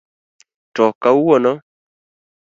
[0.75, 1.51] To kawuono?